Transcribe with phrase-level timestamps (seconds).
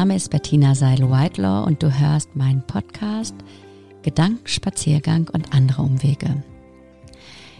[0.00, 3.34] Name ist Bettina Seidel-Whitelaw und du hörst meinen Podcast
[4.00, 6.42] Gedankenspaziergang und andere Umwege.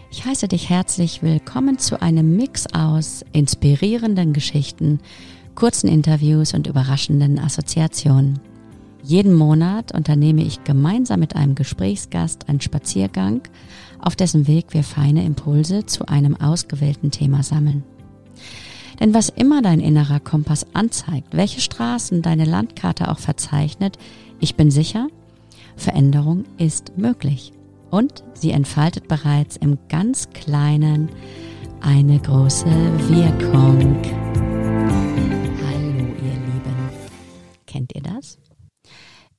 [0.09, 5.01] Ich heiße dich herzlich willkommen zu einem Mix aus inspirierenden Geschichten,
[5.53, 8.39] kurzen Interviews und überraschenden Assoziationen.
[9.03, 13.41] Jeden Monat unternehme ich gemeinsam mit einem Gesprächsgast einen Spaziergang,
[13.99, 17.83] auf dessen Weg wir feine Impulse zu einem ausgewählten Thema sammeln.
[19.01, 23.97] Denn was immer dein innerer Kompass anzeigt, welche Straßen deine Landkarte auch verzeichnet,
[24.39, 25.07] ich bin sicher,
[25.75, 27.51] Veränderung ist möglich.
[27.89, 31.09] Und sie entfaltet bereits im ganz kleinen
[31.79, 32.67] eine große
[33.09, 34.03] Wirkung.
[35.65, 36.89] Hallo ihr Lieben.
[37.65, 38.37] Kennt ihr das?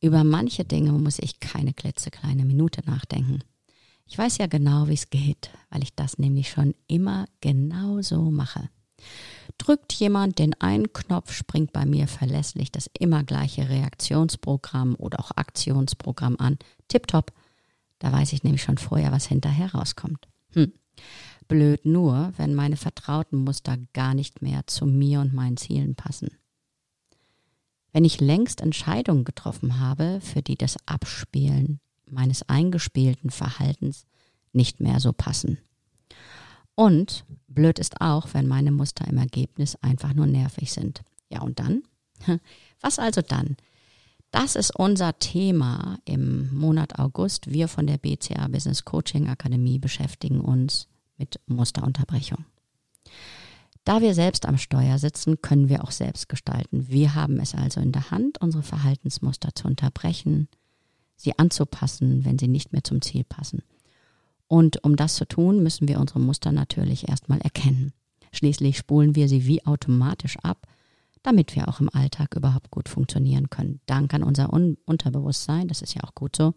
[0.01, 3.45] Über manche Dinge muss ich keine klitzekleine Minute nachdenken.
[4.09, 8.33] Ich weiß ja genau, wie es geht, weil ich das nämlich schon immer genau so
[8.33, 8.69] mache.
[9.59, 15.33] Drückt jemand den einen Knopf, springt bei mir verlässlich das immer gleiche Reaktionsprogramm oder auch
[15.33, 16.59] Aktionsprogramm an.
[16.89, 17.33] Tipptopp.
[17.99, 20.29] Da weiß ich nämlich schon vorher, was hinterher rauskommt.
[20.55, 20.73] Hm.
[21.49, 26.31] Blöd nur, wenn meine vertrauten Muster gar nicht mehr zu mir und meinen Zielen passen.
[27.93, 34.07] Wenn ich längst Entscheidungen getroffen habe, für die das Abspielen meines eingespielten Verhaltens
[34.53, 35.59] nicht mehr so passen.
[36.75, 41.03] Und blöd ist auch, wenn meine Muster im Ergebnis einfach nur nervig sind.
[41.29, 41.83] Ja, und dann?
[42.81, 43.57] Was also dann?
[44.31, 47.53] Das ist unser Thema im Monat August.
[47.53, 52.45] Wir von der BCA Business Coaching Akademie beschäftigen uns mit Musterunterbrechung.
[53.85, 56.89] Da wir selbst am Steuer sitzen, können wir auch selbst gestalten.
[56.89, 60.49] Wir haben es also in der Hand, unsere Verhaltensmuster zu unterbrechen,
[61.17, 63.63] sie anzupassen, wenn sie nicht mehr zum Ziel passen.
[64.49, 67.93] Und um das zu tun, müssen wir unsere Muster natürlich erstmal erkennen.
[68.33, 70.67] Schließlich spulen wir sie wie automatisch ab,
[71.23, 73.81] damit wir auch im Alltag überhaupt gut funktionieren können.
[73.87, 76.55] Dank an unser Un Unterbewusstsein, das ist ja auch gut so,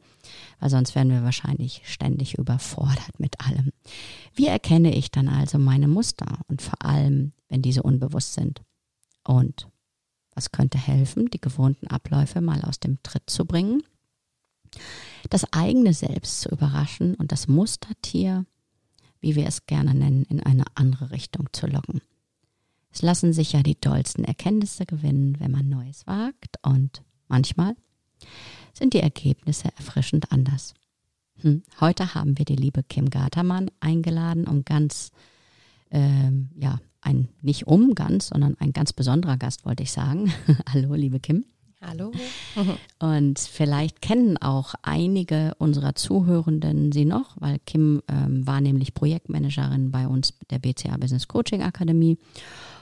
[0.59, 3.71] weil sonst wären wir wahrscheinlich ständig überfordert mit allem.
[4.33, 8.61] Wie erkenne ich dann also meine Muster und vor allem, wenn diese unbewusst sind?
[9.23, 9.67] Und
[10.33, 13.83] was könnte helfen, die gewohnten Abläufe mal aus dem Tritt zu bringen?
[15.29, 18.45] Das eigene Selbst zu überraschen und das Mustertier,
[19.19, 22.01] wie wir es gerne nennen, in eine andere Richtung zu locken.
[22.91, 27.75] Es lassen sich ja die tollsten Erkenntnisse gewinnen, wenn man Neues wagt und manchmal
[28.73, 30.73] sind die Ergebnisse erfrischend anders.
[31.41, 31.63] Hm.
[31.79, 35.11] Heute haben wir die liebe Kim Gartermann eingeladen, um ganz,
[35.91, 40.31] ähm, ja, ein, nicht um ganz, sondern ein ganz besonderer Gast, wollte ich sagen.
[40.73, 41.45] Hallo, liebe Kim.
[41.87, 42.11] Hallo.
[42.99, 49.91] Und vielleicht kennen auch einige unserer Zuhörenden sie noch, weil Kim ähm, war nämlich Projektmanagerin
[49.91, 52.17] bei uns der BCA Business Coaching Akademie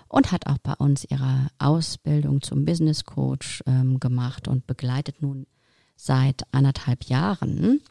[0.07, 5.47] und hat auch bei uns ihre Ausbildung zum Business Coach ähm, gemacht und begleitet nun
[5.95, 7.81] seit anderthalb Jahren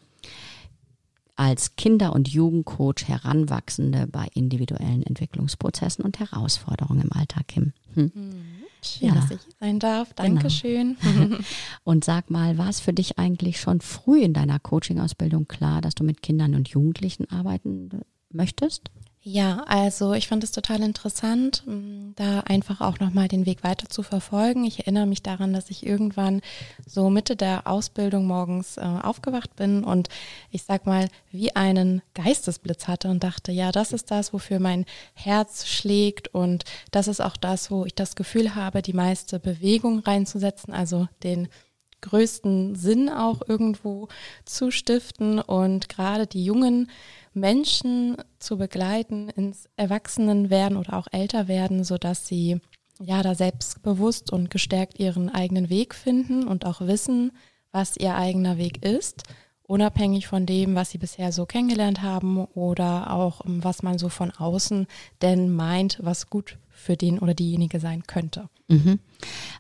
[1.37, 7.73] als Kinder- und Jugendcoach Heranwachsende bei individuellen Entwicklungsprozessen und Herausforderungen im Alltag, Kim.
[7.94, 8.12] Hm.
[8.15, 8.62] Mhm.
[8.84, 9.15] Schön, ja.
[9.15, 10.15] dass ich hier sein darf.
[10.15, 10.28] Genau.
[10.28, 10.97] Dankeschön.
[11.00, 11.38] Genau.
[11.84, 15.94] und sag mal, war es für dich eigentlich schon früh in deiner Coaching-Ausbildung klar, dass
[15.94, 17.91] du mit Kindern und Jugendlichen arbeiten
[18.31, 18.91] möchtest?
[19.25, 21.62] Ja, also ich fand es total interessant,
[22.16, 24.65] da einfach auch nochmal den Weg weiter zu verfolgen.
[24.65, 26.41] Ich erinnere mich daran, dass ich irgendwann
[26.88, 30.09] so Mitte der Ausbildung morgens äh, aufgewacht bin und
[30.50, 34.87] ich sag mal, wie einen Geistesblitz hatte und dachte, ja, das ist das, wofür mein
[35.15, 40.00] Herz schlägt und das ist auch das, wo ich das Gefühl habe, die meiste Bewegung
[40.00, 41.47] reinzusetzen, also den
[42.03, 44.09] größten Sinn auch irgendwo
[44.45, 46.91] zu stiften und gerade die jungen
[47.33, 52.61] Menschen zu begleiten ins Erwachsenenwerden oder auch älter werden, sodass sie
[53.01, 57.33] ja da selbstbewusst und gestärkt ihren eigenen Weg finden und auch wissen,
[57.71, 59.23] was ihr eigener Weg ist,
[59.72, 64.31] unabhängig von dem, was sie bisher so kennengelernt haben oder auch was man so von
[64.31, 64.87] außen
[65.23, 68.50] denn meint, was gut für den oder diejenige sein könnte.
[68.69, 68.99] Mhm.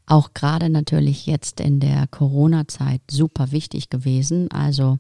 [0.06, 4.50] Auch gerade natürlich jetzt in der Corona-Zeit super wichtig gewesen.
[4.50, 4.98] Also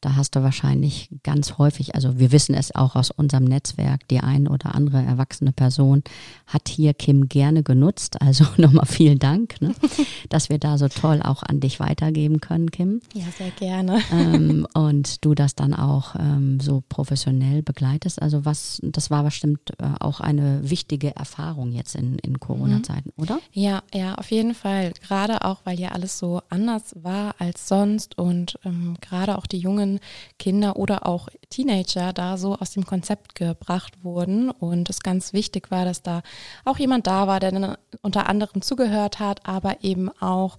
[0.00, 4.20] da hast du wahrscheinlich ganz häufig, also wir wissen es auch aus unserem Netzwerk, die
[4.20, 6.02] ein oder andere erwachsene Person
[6.46, 8.20] hat hier Kim gerne genutzt.
[8.20, 9.74] Also nochmal vielen Dank, ne,
[10.28, 13.00] dass wir da so toll auch an dich weitergeben können, Kim.
[13.14, 14.00] Ja, sehr gerne.
[14.12, 18.20] Ähm, und du das dann auch ähm, so professionell begleitest.
[18.22, 23.22] Also was, das war bestimmt äh, auch eine wichtige Erfahrung jetzt in, in Corona-Zeiten, mhm.
[23.22, 23.38] oder?
[23.52, 24.92] Ja, ja, auf jeden Fall.
[25.06, 29.58] Gerade auch, weil ja alles so anders war als sonst und ähm, gerade auch die
[29.58, 30.00] jungen Erwachsenen,
[30.38, 34.50] Kinder oder auch Teenager da so aus dem Konzept gebracht wurden.
[34.50, 36.22] Und es ganz wichtig war, dass da
[36.64, 40.58] auch jemand da war, der unter anderem zugehört hat, aber eben auch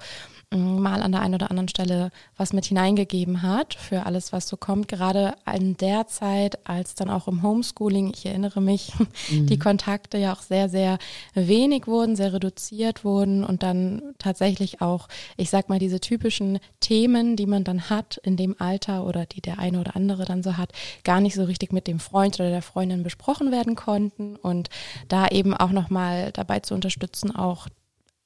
[0.51, 4.57] mal an der einen oder anderen Stelle was mit hineingegeben hat für alles, was so
[4.57, 4.88] kommt.
[4.88, 8.92] Gerade in der Zeit, als dann auch im Homeschooling, ich erinnere mich,
[9.30, 9.46] mhm.
[9.46, 10.98] die Kontakte ja auch sehr, sehr
[11.36, 15.07] wenig wurden, sehr reduziert wurden und dann tatsächlich auch,
[15.38, 19.42] ich sag mal, diese typischen Themen, die man dann hat in dem Alter oder die
[19.42, 20.72] der eine oder andere dann so hat,
[21.04, 24.69] gar nicht so richtig mit dem Freund oder der Freundin besprochen werden konnten und
[25.10, 27.68] da eben auch nochmal dabei zu unterstützen, auch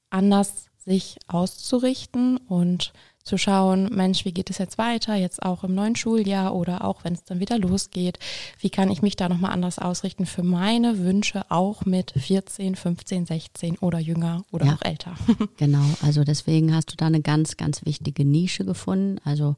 [0.08, 2.92] anders sich auszurichten und
[3.24, 7.04] zu schauen, Mensch, wie geht es jetzt weiter, jetzt auch im neuen Schuljahr oder auch
[7.04, 8.18] wenn es dann wieder losgeht,
[8.60, 13.24] wie kann ich mich da nochmal anders ausrichten für meine Wünsche, auch mit 14, 15,
[13.24, 15.14] 16 oder jünger oder ja, auch älter.
[15.56, 19.18] Genau, also deswegen hast du da eine ganz, ganz wichtige Nische gefunden.
[19.24, 19.56] Also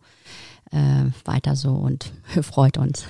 [0.71, 3.07] äh, weiter so und freut uns.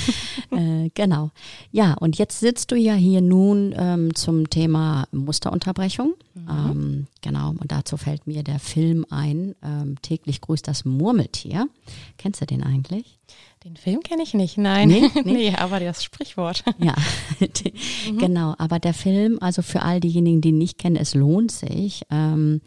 [0.50, 1.30] äh, genau.
[1.70, 6.14] Ja, und jetzt sitzt du ja hier nun ähm, zum Thema Musterunterbrechung.
[6.34, 6.48] Mhm.
[6.48, 11.68] Ähm, genau, und dazu fällt mir der Film ein, ähm, täglich grüßt das Murmeltier.
[12.16, 13.18] Kennst du den eigentlich?
[13.64, 14.88] Den Film kenne ich nicht, nein.
[14.88, 15.22] Nee, nee?
[15.24, 16.62] nee, aber das Sprichwort.
[16.78, 16.94] Ja,
[17.40, 18.18] mhm.
[18.18, 18.54] genau.
[18.58, 22.02] Aber der Film, also für all diejenigen, die ihn nicht kennen, es lohnt sich.
[22.08, 22.60] Ähm,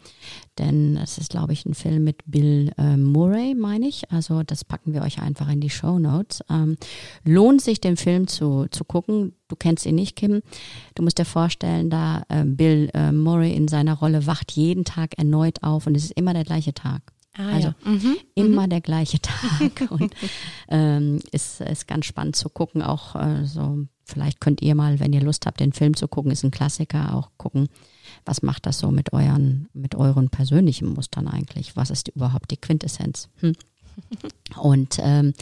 [0.58, 4.10] denn es ist, glaube ich, ein Film mit Bill äh, Murray, meine ich.
[4.10, 6.42] Also das packen wir euch einfach in die Show Notes.
[6.50, 6.76] Ähm,
[7.24, 9.34] lohnt sich, den Film zu, zu gucken.
[9.48, 10.42] Du kennst ihn nicht, Kim.
[10.94, 15.16] Du musst dir vorstellen, da äh, Bill äh, Murray in seiner Rolle wacht jeden Tag
[15.16, 17.11] erneut auf und es ist immer der gleiche Tag.
[17.34, 17.90] Ah, also ja.
[17.90, 18.16] mhm.
[18.34, 18.70] immer mhm.
[18.70, 20.14] der gleiche Tag und
[20.68, 22.82] ähm, ist, ist ganz spannend zu gucken.
[22.82, 26.30] Auch äh, so, vielleicht könnt ihr mal, wenn ihr Lust habt, den Film zu gucken,
[26.30, 27.68] ist ein Klassiker, auch gucken,
[28.24, 31.74] was macht das so mit euren, mit euren persönlichen Mustern eigentlich?
[31.74, 33.28] Was ist überhaupt die Quintessenz?
[33.36, 33.54] Hm.
[34.56, 35.32] Und ähm,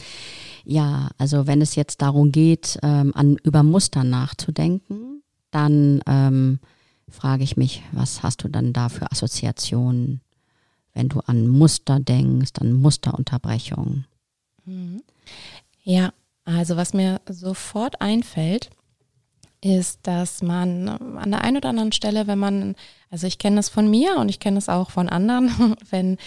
[0.63, 6.59] ja, also wenn es jetzt darum geht, ähm, an über Muster nachzudenken, dann ähm,
[7.09, 10.21] frage ich mich, was hast du dann da für Assoziationen?
[10.93, 14.05] Wenn du an Muster denkst, an Musterunterbrechung?
[14.65, 15.01] Mhm.
[15.83, 16.13] Ja,
[16.45, 18.69] also was mir sofort einfällt,
[19.63, 22.75] ist, dass man an der einen oder anderen Stelle, wenn man,
[23.09, 26.17] also ich kenne das von mir und ich kenne es auch von anderen, wenn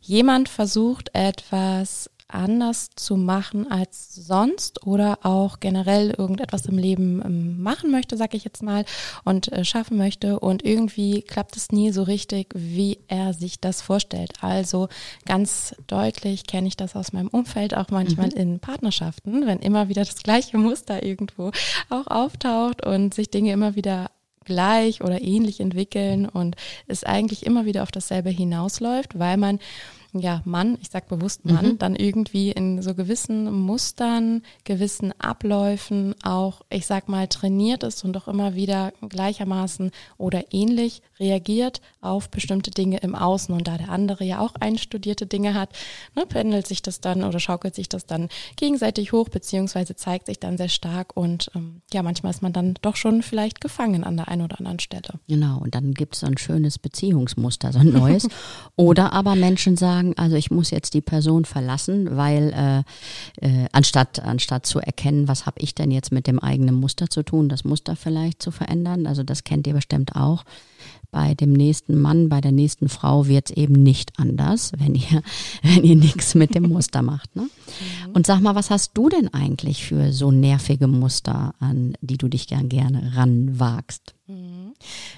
[0.00, 7.62] jemand versucht, etwas anders zu machen als sonst oder auch generell irgendetwas im Leben ähm,
[7.62, 8.84] machen möchte, sag ich jetzt mal,
[9.24, 13.80] und äh, schaffen möchte und irgendwie klappt es nie so richtig, wie er sich das
[13.80, 14.32] vorstellt.
[14.40, 14.88] Also
[15.24, 18.36] ganz deutlich kenne ich das aus meinem Umfeld auch manchmal mhm.
[18.36, 21.52] in Partnerschaften, wenn immer wieder das gleiche Muster irgendwo
[21.90, 24.10] auch auftaucht und sich Dinge immer wieder
[24.46, 26.56] gleich oder ähnlich entwickeln und
[26.86, 29.58] es eigentlich immer wieder auf dasselbe hinausläuft, weil man
[30.18, 31.78] ja, Mann, ich sag bewusst Mann, mhm.
[31.78, 38.16] dann irgendwie in so gewissen Mustern, gewissen Abläufen auch, ich sag mal, trainiert ist und
[38.16, 43.54] auch immer wieder gleichermaßen oder ähnlich reagiert auf bestimmte Dinge im Außen.
[43.54, 45.70] Und da der andere ja auch einstudierte Dinge hat,
[46.14, 50.38] ne, pendelt sich das dann oder schaukelt sich das dann gegenseitig hoch, beziehungsweise zeigt sich
[50.38, 51.16] dann sehr stark.
[51.16, 54.58] Und ähm, ja, manchmal ist man dann doch schon vielleicht gefangen an der einen oder
[54.58, 55.20] anderen Stelle.
[55.28, 58.28] Genau, und dann gibt es so ein schönes Beziehungsmuster, so ein neues.
[58.76, 62.84] oder aber Menschen sagen, sagen, also ich muss jetzt die Person verlassen, weil
[63.40, 67.08] äh, äh, anstatt, anstatt zu erkennen, was habe ich denn jetzt mit dem eigenen Muster
[67.08, 70.44] zu tun, das Muster vielleicht zu verändern, also das kennt ihr bestimmt auch.
[71.10, 75.22] Bei dem nächsten Mann, bei der nächsten Frau wird es eben nicht anders, wenn ihr,
[75.62, 77.34] wenn ihr nichts mit dem Muster macht.
[77.36, 77.42] Ne?
[77.42, 78.12] Mhm.
[78.12, 82.28] Und sag mal, was hast du denn eigentlich für so nervige Muster, an die du
[82.28, 84.14] dich gern gerne ranwagst?
[84.26, 84.74] Mhm.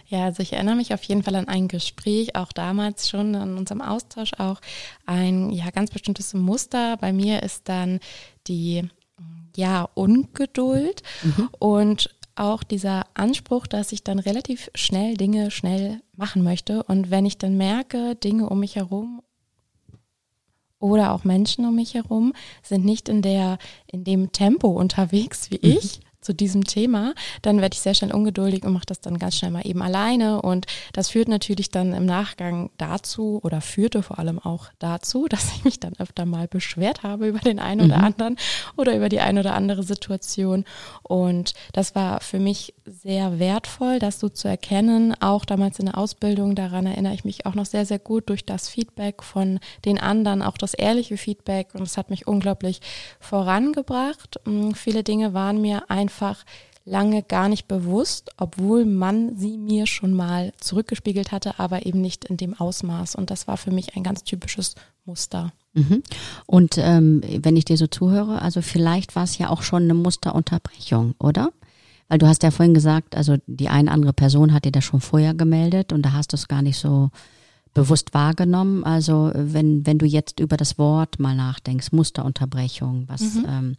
[0.06, 3.56] Ja, also ich erinnere mich auf jeden Fall an ein Gespräch, auch damals schon in
[3.56, 4.60] unserem Austausch auch
[5.06, 6.96] ein ja ganz bestimmtes Muster.
[6.96, 8.00] Bei mir ist dann
[8.46, 8.88] die
[9.56, 11.48] ja Ungeduld mhm.
[11.58, 17.26] und auch dieser Anspruch, dass ich dann relativ schnell Dinge schnell machen möchte und wenn
[17.26, 19.22] ich dann merke, Dinge um mich herum
[20.78, 25.60] oder auch Menschen um mich herum sind nicht in der in dem Tempo unterwegs wie
[25.62, 25.76] mhm.
[25.78, 29.36] ich, zu diesem Thema, dann werde ich sehr schnell ungeduldig und mache das dann ganz
[29.36, 30.42] schnell mal eben alleine.
[30.42, 35.56] Und das führt natürlich dann im Nachgang dazu oder führte vor allem auch dazu, dass
[35.56, 38.04] ich mich dann öfter mal beschwert habe über den einen oder mhm.
[38.04, 38.36] anderen
[38.76, 40.66] oder über die eine oder andere Situation.
[41.02, 45.14] Und das war für mich sehr wertvoll, das so zu erkennen.
[45.22, 48.44] Auch damals in der Ausbildung, daran erinnere ich mich auch noch sehr, sehr gut durch
[48.44, 51.68] das Feedback von den anderen, auch das ehrliche Feedback.
[51.74, 52.82] Und es hat mich unglaublich
[53.18, 54.40] vorangebracht.
[54.44, 56.44] Mm, viele Dinge waren mir ein einfach
[56.84, 62.24] lange gar nicht bewusst, obwohl man sie mir schon mal zurückgespiegelt hatte, aber eben nicht
[62.24, 63.14] in dem Ausmaß.
[63.14, 65.52] Und das war für mich ein ganz typisches Muster.
[65.74, 66.02] Mhm.
[66.46, 69.94] Und ähm, wenn ich dir so zuhöre, also vielleicht war es ja auch schon eine
[69.94, 71.50] Musterunterbrechung, oder?
[72.08, 75.02] Weil du hast ja vorhin gesagt, also die eine andere Person hat dir das schon
[75.02, 77.10] vorher gemeldet und da hast du es gar nicht so
[77.74, 78.82] bewusst wahrgenommen.
[78.82, 83.46] Also wenn, wenn du jetzt über das Wort mal nachdenkst, Musterunterbrechung, was mhm.
[83.46, 83.76] ähm,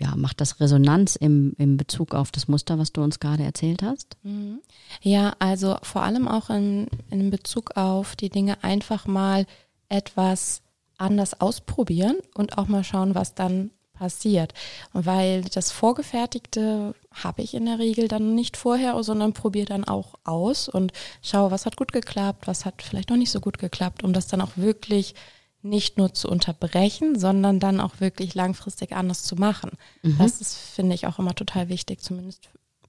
[0.00, 3.82] ja, macht das Resonanz im, im Bezug auf das Muster, was du uns gerade erzählt
[3.82, 4.16] hast?
[4.22, 4.60] Mhm.
[5.02, 9.46] Ja, also vor allem auch in, in Bezug auf die Dinge einfach mal
[9.88, 10.62] etwas
[10.96, 14.54] anders ausprobieren und auch mal schauen, was dann passiert.
[14.92, 20.14] Weil das Vorgefertigte habe ich in der Regel dann nicht vorher, sondern probiere dann auch
[20.24, 24.04] aus und schaue, was hat gut geklappt, was hat vielleicht noch nicht so gut geklappt,
[24.04, 25.14] um das dann auch wirklich
[25.62, 29.72] nicht nur zu unterbrechen, sondern dann auch wirklich langfristig anders zu machen.
[30.02, 30.18] Mhm.
[30.18, 32.48] Das ist, finde ich, auch immer total wichtig, zumindest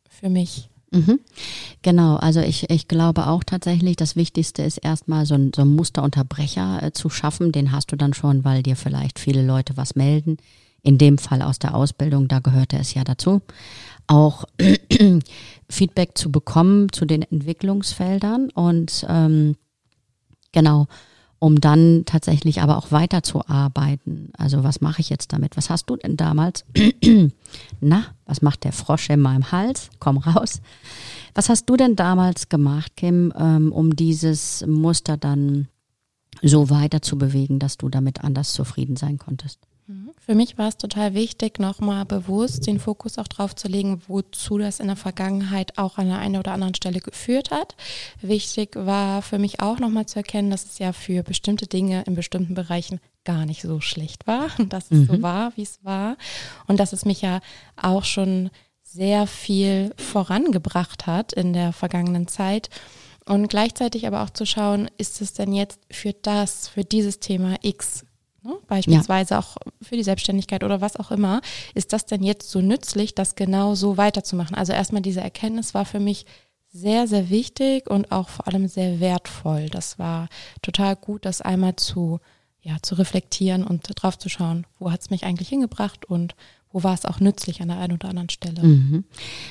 [0.09, 0.69] für mich.
[0.91, 1.19] Mhm.
[1.81, 5.75] Genau, also ich, ich glaube auch tatsächlich, das Wichtigste ist erstmal so ein, so ein
[5.75, 7.51] Musterunterbrecher äh, zu schaffen.
[7.51, 10.37] Den hast du dann schon, weil dir vielleicht viele Leute was melden.
[10.81, 13.41] In dem Fall aus der Ausbildung, da gehörte es ja dazu.
[14.07, 14.45] Auch
[15.69, 19.55] Feedback zu bekommen zu den Entwicklungsfeldern und ähm,
[20.51, 20.87] genau
[21.39, 24.31] um dann tatsächlich aber auch weiterzuarbeiten.
[24.37, 25.55] Also was mache ich jetzt damit?
[25.57, 26.65] Was hast du denn damals?
[27.79, 29.89] Na, was macht der Frosch in meinem Hals?
[29.99, 30.61] Komm raus.
[31.33, 35.69] Was hast du denn damals gemacht, Kim, ähm, um dieses Muster dann
[36.41, 39.59] so weiter zu bewegen, dass du damit anders zufrieden sein konntest?
[39.89, 40.11] Mhm.
[40.23, 44.59] Für mich war es total wichtig, nochmal bewusst den Fokus auch drauf zu legen, wozu
[44.59, 47.75] das in der Vergangenheit auch an der einen oder anderen Stelle geführt hat.
[48.21, 52.13] Wichtig war für mich auch nochmal zu erkennen, dass es ja für bestimmte Dinge in
[52.13, 55.05] bestimmten Bereichen gar nicht so schlecht war, dass es mhm.
[55.07, 56.17] so war, wie es war
[56.67, 57.39] und dass es mich ja
[57.75, 58.51] auch schon
[58.83, 62.69] sehr viel vorangebracht hat in der vergangenen Zeit.
[63.25, 67.55] Und gleichzeitig aber auch zu schauen, ist es denn jetzt für das, für dieses Thema
[67.61, 68.05] X
[68.43, 68.55] Ne?
[68.67, 69.39] Beispielsweise ja.
[69.39, 71.41] auch für die Selbstständigkeit oder was auch immer.
[71.73, 74.55] Ist das denn jetzt so nützlich, das genau so weiterzumachen?
[74.55, 76.25] Also erstmal diese Erkenntnis war für mich
[76.71, 79.69] sehr, sehr wichtig und auch vor allem sehr wertvoll.
[79.69, 80.29] Das war
[80.61, 82.19] total gut, das einmal zu,
[82.61, 86.35] ja, zu reflektieren und drauf zu schauen, wo hat es mich eigentlich hingebracht und
[86.71, 88.61] wo war es auch nützlich an der einen oder anderen Stelle.
[88.61, 89.03] Mhm.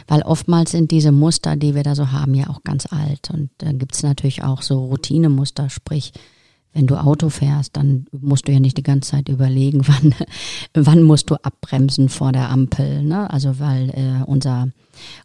[0.07, 3.31] Weil oftmals sind diese Muster, die wir da so haben, ja auch ganz alt.
[3.31, 6.13] Und da gibt es natürlich auch so Routinemuster, sprich,
[6.73, 10.15] wenn du Auto fährst, dann musst du ja nicht die ganze Zeit überlegen, wann,
[10.75, 13.03] wann musst du abbremsen vor der Ampel.
[13.03, 13.31] Ne?
[13.31, 14.69] Also weil äh, unser,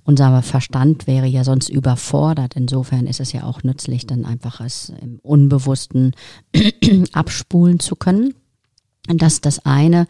[0.04, 2.56] unser Verstand wäre ja sonst überfordert.
[2.56, 6.14] Insofern ist es ja auch nützlich, dann einfach es im Unbewussten
[7.12, 8.34] abspulen zu können.
[9.08, 10.08] Das ist das eine.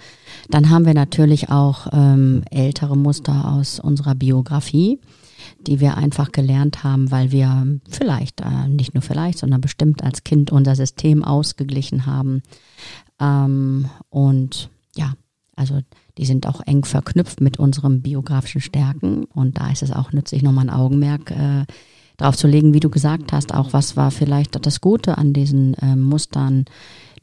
[0.49, 4.99] Dann haben wir natürlich auch ähm, ältere Muster aus unserer Biografie
[5.59, 10.23] die wir einfach gelernt haben, weil wir vielleicht, äh, nicht nur vielleicht, sondern bestimmt als
[10.23, 12.41] Kind unser System ausgeglichen haben.
[13.19, 15.13] Ähm, und ja,
[15.55, 15.79] also
[16.17, 19.25] die sind auch eng verknüpft mit unseren biografischen Stärken.
[19.25, 21.65] Und da ist es auch nützlich, nochmal ein Augenmerk äh,
[22.17, 25.73] drauf zu legen, wie du gesagt hast, auch was war vielleicht das Gute an diesen
[25.75, 26.65] äh, Mustern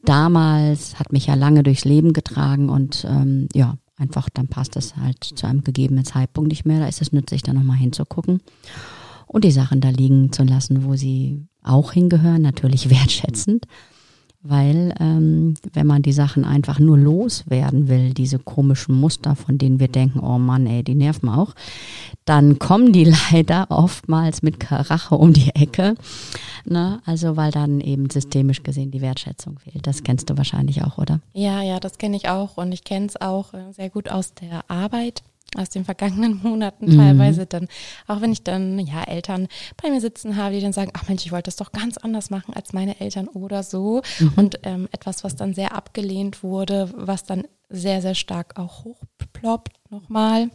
[0.03, 4.97] damals, hat mich ja lange durchs Leben getragen und ähm, ja, einfach, dann passt das
[4.97, 6.79] halt zu einem gegebenen Zeitpunkt nicht mehr.
[6.79, 8.41] Da ist es nützlich, da nochmal hinzugucken
[9.27, 13.65] und die Sachen da liegen zu lassen, wo sie auch hingehören, natürlich wertschätzend
[14.43, 19.79] weil ähm, wenn man die Sachen einfach nur loswerden will, diese komischen Muster, von denen
[19.79, 21.53] wir denken, oh Mann, ey, die nerven auch,
[22.25, 25.95] dann kommen die leider oftmals mit Karache um die Ecke.
[26.65, 27.01] Ne?
[27.05, 29.85] Also weil dann eben systemisch gesehen die Wertschätzung fehlt.
[29.85, 31.19] Das kennst du wahrscheinlich auch, oder?
[31.33, 34.33] Ja, ja, das kenne ich auch und ich kenne es auch äh, sehr gut aus
[34.33, 35.23] der Arbeit
[35.57, 36.97] aus den vergangenen Monaten mhm.
[36.97, 37.67] teilweise dann,
[38.07, 39.47] auch wenn ich dann ja Eltern
[39.81, 42.29] bei mir sitzen habe, die dann sagen, ach Mensch, ich wollte das doch ganz anders
[42.29, 44.01] machen als meine Eltern oder so.
[44.19, 44.33] Mhm.
[44.35, 49.73] Und ähm, etwas, was dann sehr abgelehnt wurde, was dann sehr, sehr stark auch hochploppt
[49.89, 50.49] nochmal.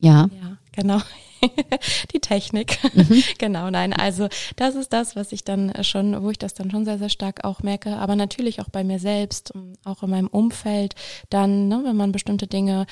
[0.00, 0.28] Ja.
[0.40, 1.00] Ja, genau.
[2.12, 2.78] die Technik.
[2.94, 3.22] Mhm.
[3.38, 3.92] genau, nein.
[3.92, 7.08] Also das ist das, was ich dann schon, wo ich das dann schon sehr, sehr
[7.08, 7.96] stark auch merke.
[7.96, 9.52] Aber natürlich auch bei mir selbst,
[9.84, 10.94] auch in meinem Umfeld,
[11.30, 12.86] dann, ne, wenn man bestimmte Dinge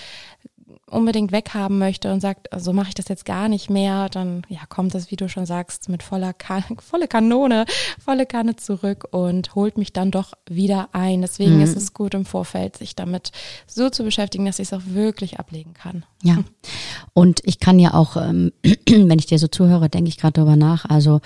[0.89, 4.43] unbedingt weghaben möchte und sagt, so also mache ich das jetzt gar nicht mehr, dann
[4.49, 7.65] ja, kommt das, wie du schon sagst, mit voller kan volle Kanone,
[8.03, 11.23] volle Kanne zurück und holt mich dann doch wieder ein.
[11.23, 11.63] Deswegen mhm.
[11.63, 13.33] ist es gut im Vorfeld, sich damit
[13.67, 16.05] so zu beschäftigen, dass ich es auch wirklich ablegen kann.
[16.23, 16.39] Ja.
[17.13, 18.53] Und ich kann ja auch, ähm,
[18.89, 21.21] wenn ich dir so zuhöre, denke ich gerade darüber nach, also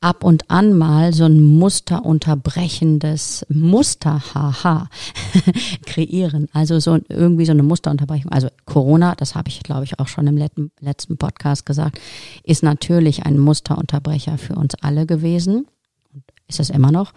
[0.00, 4.88] ab und an mal so ein musterunterbrechendes Muster, haha,
[5.86, 6.48] kreieren.
[6.52, 8.30] Also so irgendwie so eine Musterunterbrechung.
[8.30, 8.85] Also Corona,
[9.16, 12.00] das habe ich, glaube ich, auch schon im letzten, letzten Podcast gesagt,
[12.44, 15.66] ist natürlich ein Musterunterbrecher für uns alle gewesen.
[16.48, 17.12] ist es immer noch.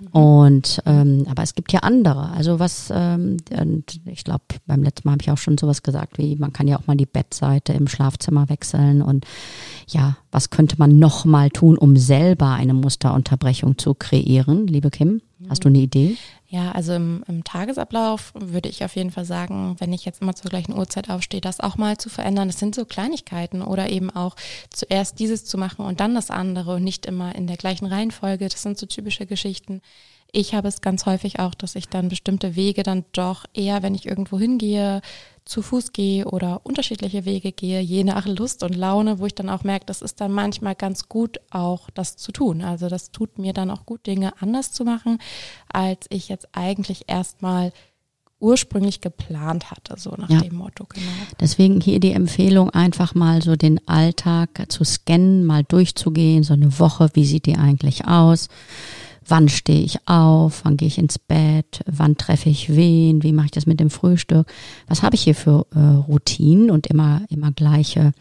[0.00, 0.06] Mhm.
[0.12, 2.30] Und ähm, aber es gibt ja andere.
[2.30, 3.38] Also was, ähm,
[4.06, 6.78] ich glaube, beim letzten Mal habe ich auch schon sowas gesagt, wie man kann ja
[6.78, 9.26] auch mal die Bettseite im Schlafzimmer wechseln und
[9.88, 15.20] ja, was könnte man noch mal tun, um selber eine Musterunterbrechung zu kreieren, liebe Kim?
[15.48, 16.16] Hast du eine Idee?
[16.52, 20.34] Ja, also im, im, Tagesablauf würde ich auf jeden Fall sagen, wenn ich jetzt immer
[20.34, 22.48] zur gleichen Uhrzeit aufstehe, das auch mal zu verändern.
[22.48, 24.34] Das sind so Kleinigkeiten oder eben auch
[24.68, 28.48] zuerst dieses zu machen und dann das andere und nicht immer in der gleichen Reihenfolge.
[28.48, 29.80] Das sind so typische Geschichten.
[30.32, 33.94] Ich habe es ganz häufig auch, dass ich dann bestimmte Wege dann doch eher, wenn
[33.94, 35.02] ich irgendwo hingehe,
[35.50, 39.50] zu Fuß gehe oder unterschiedliche Wege gehe, je nach Lust und Laune, wo ich dann
[39.50, 42.62] auch merke, das ist dann manchmal ganz gut auch das zu tun.
[42.62, 45.18] Also das tut mir dann auch gut, Dinge anders zu machen,
[45.68, 47.72] als ich jetzt eigentlich erstmal
[48.38, 50.40] ursprünglich geplant hatte, so nach ja.
[50.40, 51.06] dem Motto, genau.
[51.40, 56.78] Deswegen hier die Empfehlung, einfach mal so den Alltag zu scannen, mal durchzugehen, so eine
[56.78, 58.48] Woche, wie sieht die eigentlich aus?
[59.30, 63.46] Wann stehe ich auf, wann gehe ich ins Bett, wann treffe ich wen, wie mache
[63.46, 64.46] ich das mit dem Frühstück,
[64.88, 68.12] was habe ich hier für äh, Routinen und immer, immer gleiche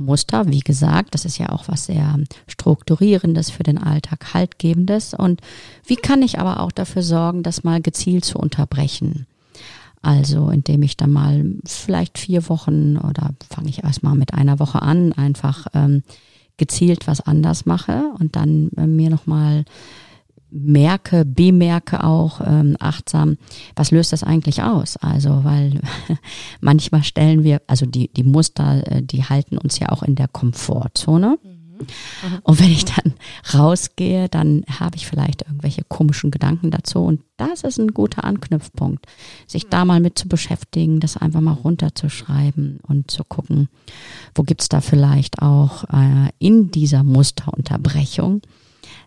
[0.00, 0.48] Muster.
[0.48, 5.14] Wie gesagt, das ist ja auch was sehr strukturierendes für den Alltag, haltgebendes.
[5.14, 5.40] Und
[5.86, 9.26] wie kann ich aber auch dafür sorgen, das mal gezielt zu unterbrechen?
[10.02, 14.80] Also indem ich dann mal vielleicht vier Wochen oder fange ich erstmal mit einer Woche
[14.80, 16.02] an, einfach ähm,
[16.56, 19.64] gezielt was anders mache und dann äh, mir nochmal
[20.50, 23.36] merke, bemerke auch ähm, achtsam,
[23.76, 24.96] was löst das eigentlich aus?
[24.96, 25.80] Also, weil
[26.60, 30.28] manchmal stellen wir, also die, die Muster, äh, die halten uns ja auch in der
[30.28, 31.38] Komfortzone.
[31.42, 31.60] Mhm.
[32.42, 33.14] Und wenn ich dann
[33.54, 37.00] rausgehe, dann habe ich vielleicht irgendwelche komischen Gedanken dazu.
[37.00, 39.06] Und das ist ein guter Anknüpfpunkt,
[39.46, 43.68] sich da mal mit zu beschäftigen, das einfach mal runterzuschreiben und zu gucken,
[44.34, 48.42] wo gibt's da vielleicht auch äh, in dieser Musterunterbrechung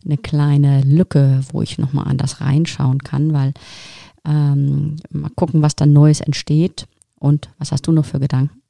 [0.05, 3.53] eine kleine Lücke, wo ich nochmal anders reinschauen kann, weil
[4.25, 6.87] ähm, mal gucken, was da Neues entsteht.
[7.19, 8.63] Und was hast du noch für Gedanken?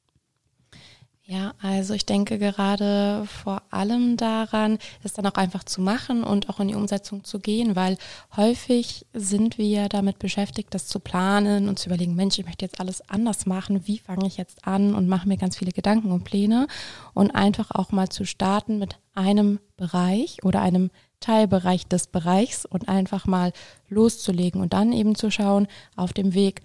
[1.26, 6.50] Ja, also ich denke gerade vor allem daran, es dann auch einfach zu machen und
[6.50, 7.96] auch in die Umsetzung zu gehen, weil
[8.36, 12.78] häufig sind wir damit beschäftigt, das zu planen und zu überlegen, Mensch, ich möchte jetzt
[12.78, 16.24] alles anders machen, wie fange ich jetzt an und mache mir ganz viele Gedanken und
[16.24, 16.66] Pläne
[17.14, 20.90] und einfach auch mal zu starten mit einem Bereich oder einem
[21.24, 23.52] Teilbereich des Bereichs und einfach mal
[23.88, 26.60] loszulegen und dann eben zu schauen auf dem Weg,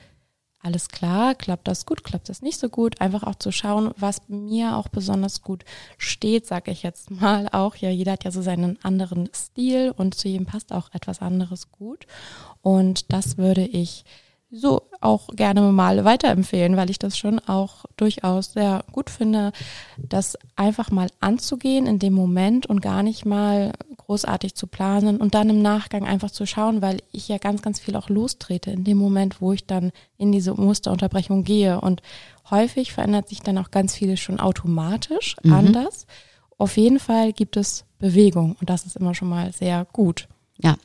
[0.61, 4.27] alles klar, klappt das gut, klappt das nicht so gut, einfach auch zu schauen, was
[4.27, 5.63] mir auch besonders gut
[5.97, 7.77] steht, sage ich jetzt mal auch.
[7.77, 11.71] Ja, jeder hat ja so seinen anderen Stil und zu jedem passt auch etwas anderes
[11.71, 12.05] gut.
[12.61, 14.03] Und das würde ich
[14.51, 19.51] so auch gerne mal weiterempfehlen, weil ich das schon auch durchaus sehr gut finde,
[19.97, 25.35] das einfach mal anzugehen in dem Moment und gar nicht mal großartig zu planen und
[25.35, 28.83] dann im Nachgang einfach zu schauen, weil ich ja ganz, ganz viel auch lostrete in
[28.83, 31.79] dem Moment, wo ich dann in diese Musterunterbrechung gehe.
[31.79, 32.01] Und
[32.49, 35.53] häufig verändert sich dann auch ganz vieles schon automatisch mhm.
[35.53, 36.07] anders.
[36.57, 40.27] Auf jeden Fall gibt es Bewegung und das ist immer schon mal sehr gut.
[40.61, 40.75] Ja,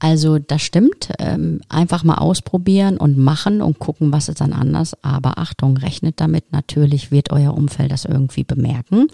[0.00, 1.10] also das stimmt.
[1.20, 4.96] Ähm, einfach mal ausprobieren und machen und gucken, was ist dann anders.
[5.04, 6.52] Aber Achtung, rechnet damit.
[6.52, 9.06] Natürlich wird euer Umfeld das irgendwie bemerken.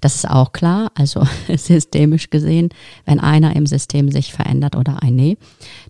[0.00, 0.92] Das ist auch klar.
[0.94, 2.68] Also systemisch gesehen,
[3.06, 5.36] wenn einer im System sich verändert oder ein Nee,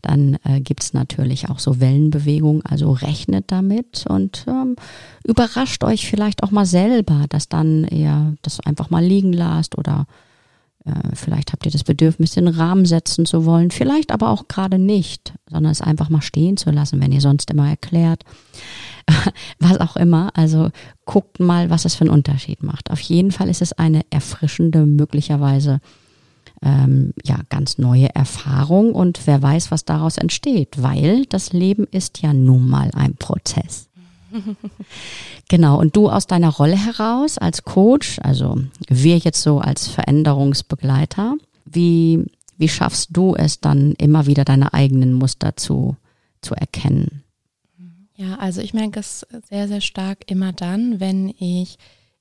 [0.02, 2.64] dann äh, gibt's natürlich auch so Wellenbewegungen.
[2.64, 4.76] Also rechnet damit und ähm,
[5.24, 10.06] überrascht euch vielleicht auch mal selber, dass dann ihr das einfach mal liegen lasst oder
[11.14, 15.32] vielleicht habt ihr das Bedürfnis, den Rahmen setzen zu wollen, vielleicht aber auch gerade nicht,
[15.50, 18.24] sondern es einfach mal stehen zu lassen, wenn ihr sonst immer erklärt,
[19.58, 20.30] was auch immer.
[20.34, 20.70] Also
[21.06, 22.90] guckt mal, was es für einen Unterschied macht.
[22.90, 25.80] Auf jeden Fall ist es eine erfrischende, möglicherweise
[26.62, 32.20] ähm, ja ganz neue Erfahrung und wer weiß, was daraus entsteht, weil das Leben ist
[32.20, 33.88] ja nun mal ein Prozess.
[35.48, 41.36] genau, und du aus deiner Rolle heraus als Coach, also wir jetzt so als Veränderungsbegleiter,
[41.64, 42.24] wie,
[42.58, 45.96] wie schaffst du es dann immer wieder deine eigenen Muster zu,
[46.40, 47.22] zu erkennen?
[48.16, 51.78] Ja, also ich merke es sehr, sehr stark immer dann, wenn ich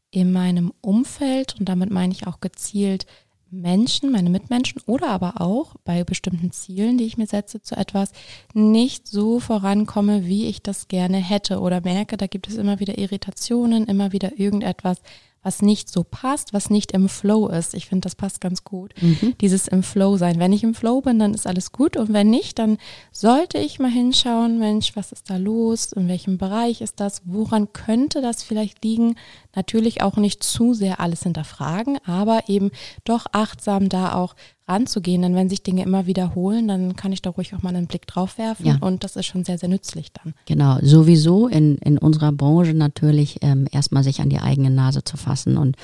[0.09, 3.05] in meinem Umfeld, und damit meine ich auch gezielt
[3.53, 8.11] Menschen, meine Mitmenschen oder aber auch bei bestimmten Zielen, die ich mir setze, zu etwas
[8.53, 12.97] nicht so vorankomme, wie ich das gerne hätte oder merke, da gibt es immer wieder
[12.97, 14.97] Irritationen, immer wieder irgendetwas,
[15.43, 17.73] was nicht so passt, was nicht im Flow ist.
[17.73, 18.93] Ich finde, das passt ganz gut.
[19.01, 19.35] Mhm.
[19.41, 20.39] Dieses im Flow sein.
[20.39, 21.97] Wenn ich im Flow bin, dann ist alles gut.
[21.97, 22.77] Und wenn nicht, dann
[23.11, 25.91] sollte ich mal hinschauen, Mensch, was ist da los?
[25.91, 27.21] In welchem Bereich ist das?
[27.25, 29.15] Woran könnte das vielleicht liegen?
[29.55, 32.71] Natürlich auch nicht zu sehr alles hinterfragen, aber eben
[33.03, 34.35] doch achtsam da auch
[34.67, 35.21] ranzugehen.
[35.21, 38.07] Denn wenn sich Dinge immer wiederholen, dann kann ich da ruhig auch mal einen Blick
[38.07, 38.77] drauf werfen ja.
[38.81, 40.33] und das ist schon sehr, sehr nützlich dann.
[40.45, 45.17] Genau, sowieso in, in unserer Branche natürlich ähm, erstmal sich an die eigene Nase zu
[45.17, 45.75] fassen und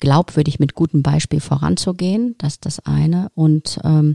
[0.00, 3.30] glaubwürdig mit gutem Beispiel voranzugehen, das ist das eine.
[3.34, 4.14] Und ähm,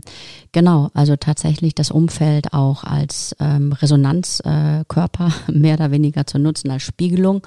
[0.52, 6.70] genau, also tatsächlich das Umfeld auch als ähm, Resonanzkörper äh, mehr oder weniger zu nutzen,
[6.70, 7.46] als Spiegelung.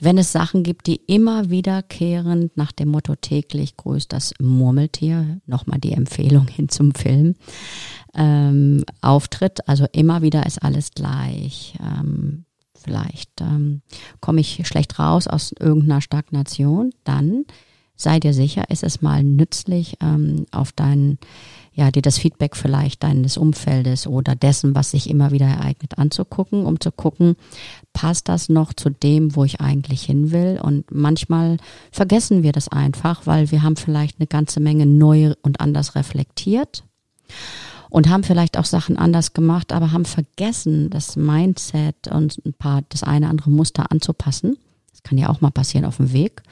[0.00, 5.78] Wenn es Sachen gibt, die immer wiederkehrend nach dem Motto täglich grüßt das Murmeltier, nochmal
[5.78, 7.34] die Empfehlung hin zum Film,
[8.14, 11.74] ähm, auftritt, also immer wieder ist alles gleich.
[11.80, 12.44] Ähm,
[12.82, 13.82] vielleicht ähm,
[14.20, 17.44] komme ich schlecht raus aus irgendeiner Stagnation, dann
[17.98, 21.18] sei dir sicher, ist es mal nützlich, ähm, auf deinen,
[21.74, 26.64] ja, dir das Feedback vielleicht deines Umfeldes oder dessen, was sich immer wieder ereignet, anzugucken,
[26.64, 27.34] um zu gucken,
[27.92, 30.60] passt das noch zu dem, wo ich eigentlich hin will?
[30.62, 31.56] Und manchmal
[31.90, 36.84] vergessen wir das einfach, weil wir haben vielleicht eine ganze Menge neu und anders reflektiert
[37.90, 42.82] und haben vielleicht auch Sachen anders gemacht, aber haben vergessen, das Mindset und ein paar,
[42.88, 44.58] das eine andere Muster anzupassen.
[44.90, 46.42] Das kann ja auch mal passieren auf dem Weg.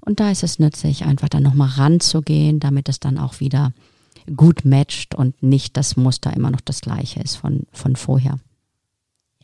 [0.00, 3.72] Und da ist es nützlich, einfach dann nochmal ranzugehen, damit es dann auch wieder
[4.34, 8.38] gut matcht und nicht das Muster immer noch das gleiche ist von, von vorher.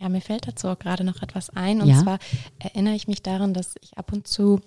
[0.00, 1.80] Ja, mir fällt dazu auch gerade noch etwas ein.
[1.80, 2.02] Und ja?
[2.02, 2.18] zwar
[2.58, 4.60] erinnere ich mich daran, dass ich ab und zu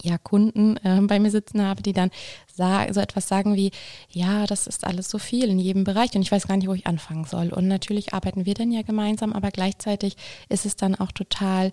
[0.00, 2.10] ja Kunden äh, bei mir sitzen habe, die dann
[2.54, 3.70] so etwas sagen wie,
[4.10, 6.74] ja, das ist alles so viel in jedem Bereich und ich weiß gar nicht, wo
[6.74, 7.52] ich anfangen soll.
[7.52, 10.16] Und natürlich arbeiten wir dann ja gemeinsam, aber gleichzeitig
[10.50, 11.72] ist es dann auch total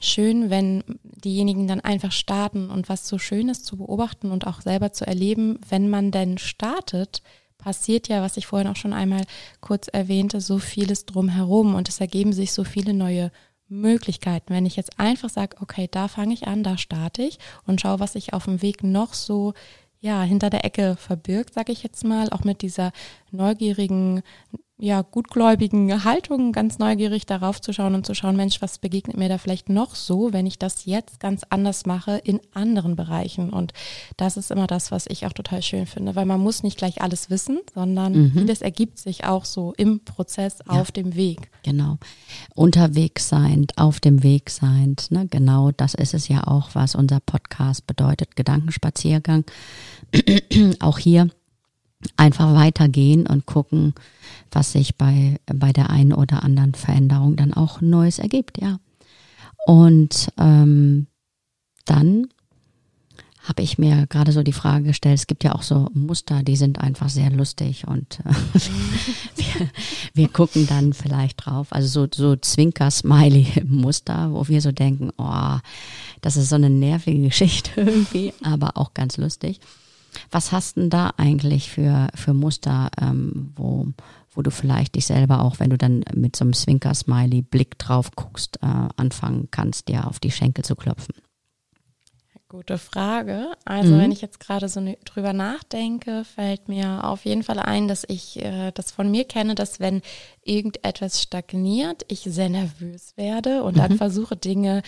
[0.00, 4.60] schön, wenn diejenigen dann einfach starten und was so schön ist zu beobachten und auch
[4.60, 7.22] selber zu erleben, wenn man denn startet,
[7.58, 9.24] passiert ja, was ich vorhin auch schon einmal
[9.60, 13.30] kurz erwähnte, so vieles drumherum und es ergeben sich so viele neue
[13.68, 14.52] Möglichkeiten.
[14.52, 18.00] Wenn ich jetzt einfach sage, okay, da fange ich an, da starte ich und schaue,
[18.00, 19.54] was sich auf dem Weg noch so
[20.00, 22.92] ja hinter der Ecke verbirgt, sage ich jetzt mal, auch mit dieser
[23.30, 24.22] neugierigen
[24.78, 29.30] ja, gutgläubigen Haltung, ganz neugierig darauf zu schauen und zu schauen, Mensch, was begegnet mir
[29.30, 33.50] da vielleicht noch so, wenn ich das jetzt ganz anders mache in anderen Bereichen.
[33.50, 33.72] Und
[34.18, 37.00] das ist immer das, was ich auch total schön finde, weil man muss nicht gleich
[37.00, 38.32] alles wissen, sondern mhm.
[38.32, 40.78] vieles ergibt sich auch so im Prozess ja.
[40.78, 41.50] auf dem Weg.
[41.62, 41.96] Genau.
[42.54, 45.26] Unterwegs sein, auf dem Weg sein, ne?
[45.26, 49.44] genau das ist es ja auch, was unser Podcast bedeutet, Gedankenspaziergang.
[50.80, 51.30] auch hier
[52.16, 53.94] einfach weitergehen und gucken,
[54.50, 58.78] was sich bei, bei der einen oder anderen Veränderung dann auch Neues ergibt, ja.
[59.66, 61.08] Und ähm,
[61.84, 62.28] dann
[63.46, 66.56] habe ich mir gerade so die Frage gestellt, es gibt ja auch so Muster, die
[66.56, 68.32] sind einfach sehr lustig und äh,
[69.36, 69.68] wir,
[70.14, 75.58] wir, gucken dann vielleicht drauf, also so, so Zwinker-Smiley-Muster, wo wir so denken, oh,
[76.22, 79.60] das ist so eine nervige Geschichte irgendwie, aber auch ganz lustig.
[80.30, 83.88] Was hast denn da eigentlich für, für Muster, ähm, wo,
[84.30, 88.10] wo du vielleicht dich selber auch, wenn du dann mit so einem Zwinker-Smiley Blick drauf
[88.14, 91.14] guckst, äh, anfangen kannst, dir auf die Schenkel zu klopfen?
[92.48, 93.52] Gute Frage.
[93.64, 93.98] Also mhm.
[93.98, 98.40] wenn ich jetzt gerade so drüber nachdenke, fällt mir auf jeden Fall ein, dass ich
[98.40, 100.00] äh, das von mir kenne, dass wenn
[100.44, 103.80] irgendetwas stagniert, ich sehr nervös werde und mhm.
[103.80, 104.82] dann versuche Dinge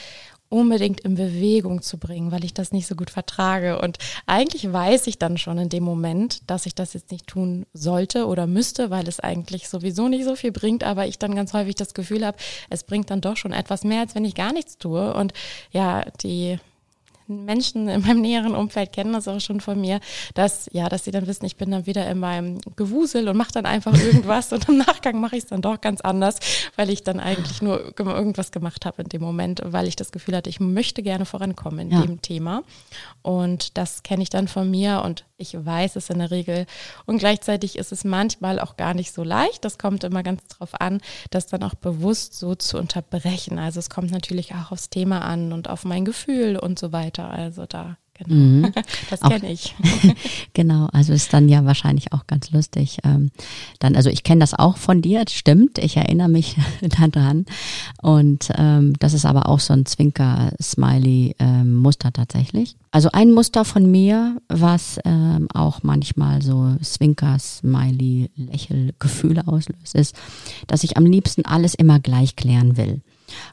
[0.49, 3.81] unbedingt in Bewegung zu bringen, weil ich das nicht so gut vertrage.
[3.81, 7.67] Und eigentlich weiß ich dann schon in dem Moment, dass ich das jetzt nicht tun
[7.73, 11.53] sollte oder müsste, weil es eigentlich sowieso nicht so viel bringt, aber ich dann ganz
[11.53, 12.39] häufig das Gefühl habe,
[12.71, 15.13] es bringt dann doch schon etwas mehr, als wenn ich gar nichts tue.
[15.15, 15.33] Und
[15.71, 16.59] ja, die
[17.29, 20.01] Menschen in meinem näheren Umfeld kennen das auch schon von mir,
[20.35, 23.53] dass ja, dass sie dann wissen, ich bin dann wieder in meinem Gewusel und mache
[23.53, 26.39] dann einfach irgendwas und im Nachgang mache ich es dann doch ganz anders,
[26.77, 30.37] weil ich dann eigentlich nur irgendwas gemacht habe in dem Moment, weil ich das Gefühl
[30.37, 32.03] hatte, ich möchte gerne vorankommen in ja.
[32.03, 32.63] dem Thema.
[33.23, 36.67] Und das kenne ich dann von mir und ich weiß es in der Regel.
[37.07, 39.65] Und gleichzeitig ist es manchmal auch gar nicht so leicht.
[39.65, 43.59] Das kommt immer ganz drauf an, das dann auch bewusst so zu unterbrechen.
[43.59, 47.18] Also es kommt natürlich auch aufs Thema an und auf mein Gefühl und so weiter.
[47.27, 48.35] Also da Genau.
[48.35, 48.73] Mhm.
[49.11, 49.75] Das kenne ich.
[50.53, 52.99] genau, also ist dann ja wahrscheinlich auch ganz lustig.
[53.05, 53.31] Ähm,
[53.79, 55.79] dann, also ich kenne das auch von dir, stimmt.
[55.79, 57.47] Ich erinnere mich daran.
[58.03, 62.77] Und ähm, das ist aber auch so ein Zwinker-Smiley-Muster ähm, tatsächlich.
[62.91, 70.15] Also ein Muster von mir, was ähm, auch manchmal so Zwinker-Smiley-Lächelgefühle auslöst, ist,
[70.67, 73.01] dass ich am liebsten alles immer gleich klären will.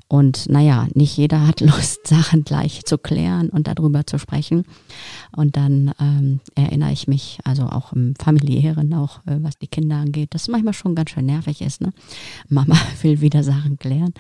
[0.08, 4.66] Und naja, nicht jeder hat Lust, Sachen gleich zu klären und darüber zu sprechen.
[5.36, 9.98] Und dann ähm, erinnere ich mich, also auch im familiären, auch äh, was die Kinder
[9.98, 11.82] angeht, dass es manchmal schon ganz schön nervig ist.
[11.82, 11.94] Ne?
[12.48, 14.14] Mama will wieder Sachen klären.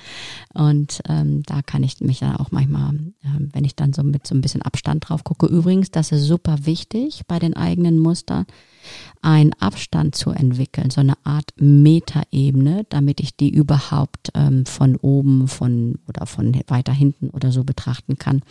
[0.53, 4.27] Und ähm, da kann ich mich dann auch manchmal, äh, wenn ich dann so mit
[4.27, 8.45] so ein bisschen Abstand drauf gucke, übrigens, das ist super wichtig bei den eigenen Mustern,
[9.21, 15.44] einen Abstand zu entwickeln, so eine Art Metaebene, damit ich die überhaupt ähm, von oben,
[15.47, 18.41] von oder von weiter hinten oder so betrachten kann,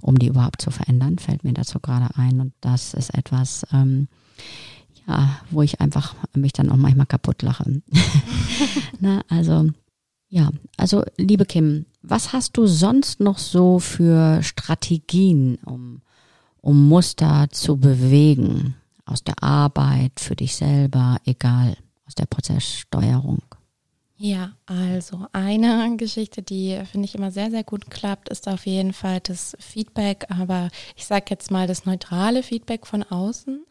[0.00, 2.40] um die überhaupt zu verändern, fällt mir dazu gerade ein.
[2.40, 4.08] Und das ist etwas, ähm,
[5.06, 7.82] ja, wo ich einfach mich dann auch manchmal kaputt lache.
[9.00, 9.68] Na, also
[10.28, 16.02] ja, also liebe Kim, was hast du sonst noch so für Strategien, um,
[16.60, 18.74] um Muster zu bewegen?
[19.10, 23.42] aus der Arbeit, für dich selber, egal, aus der Prozesssteuerung?
[24.22, 28.92] Ja, also eine Geschichte, die finde ich immer sehr, sehr gut klappt, ist auf jeden
[28.92, 33.64] Fall das Feedback, aber ich sage jetzt mal das neutrale Feedback von außen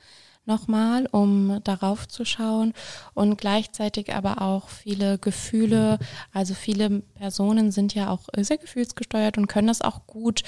[0.45, 2.73] nochmal, um darauf zu schauen.
[3.13, 5.99] Und gleichzeitig aber auch viele Gefühle,
[6.33, 10.41] also viele Personen sind ja auch sehr gefühlsgesteuert und können das auch gut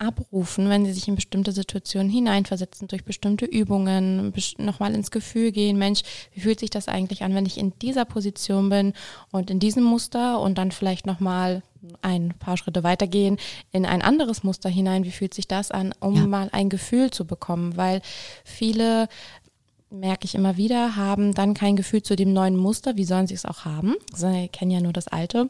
[0.00, 5.78] abrufen, wenn sie sich in bestimmte Situationen hineinversetzen, durch bestimmte Übungen, nochmal ins Gefühl gehen,
[5.78, 8.94] Mensch, wie fühlt sich das eigentlich an, wenn ich in dieser Position bin
[9.30, 11.62] und in diesem Muster und dann vielleicht nochmal
[12.02, 13.38] ein paar Schritte weitergehen
[13.72, 16.26] in ein anderes Muster hinein, wie fühlt sich das an, um ja.
[16.26, 18.00] mal ein Gefühl zu bekommen, weil
[18.44, 19.08] viele
[19.90, 23.34] merke ich immer wieder, haben dann kein Gefühl zu dem neuen Muster, wie sollen sie
[23.34, 23.96] es auch haben?
[24.14, 25.48] Sie kennen ja nur das alte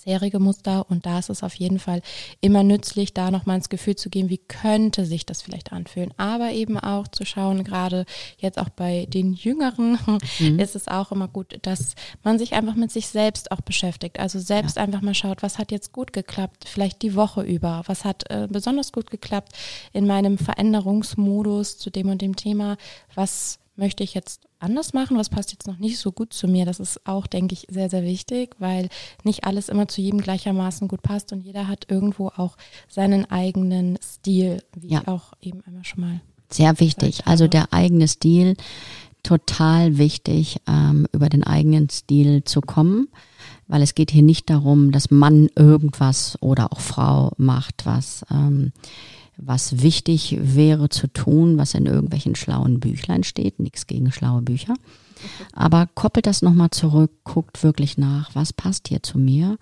[0.00, 2.00] bisherige Muster und da ist es auf jeden Fall
[2.40, 6.14] immer nützlich, da nochmal ins Gefühl zu gehen, wie könnte sich das vielleicht anfühlen.
[6.16, 8.06] Aber eben auch zu schauen, gerade
[8.38, 9.98] jetzt auch bei den Jüngeren
[10.38, 10.58] mhm.
[10.58, 14.18] ist es auch immer gut, dass man sich einfach mit sich selbst auch beschäftigt.
[14.18, 14.82] Also selbst ja.
[14.82, 18.48] einfach mal schaut, was hat jetzt gut geklappt, vielleicht die Woche über, was hat äh,
[18.50, 19.52] besonders gut geklappt
[19.92, 22.78] in meinem Veränderungsmodus zu dem und dem Thema,
[23.14, 26.66] was möchte ich jetzt anders machen, was passt jetzt noch nicht so gut zu mir.
[26.66, 28.88] Das ist auch, denke ich, sehr, sehr wichtig, weil
[29.24, 32.56] nicht alles immer zu jedem gleichermaßen gut passt und jeder hat irgendwo auch
[32.88, 35.00] seinen eigenen Stil, wie ja.
[35.00, 36.20] ich auch eben einmal schon mal.
[36.50, 37.26] Sehr wichtig.
[37.26, 38.56] Also der eigene Stil,
[39.22, 43.08] total wichtig, ähm, über den eigenen Stil zu kommen,
[43.66, 48.72] weil es geht hier nicht darum, dass Mann irgendwas oder auch Frau macht, was ähm,
[49.42, 53.60] was wichtig wäre zu tun, was in irgendwelchen schlauen Büchlein steht.
[53.60, 54.74] Nichts gegen schlaue Bücher.
[55.52, 59.58] Aber koppelt das nochmal zurück, guckt wirklich nach, was passt hier zu mir.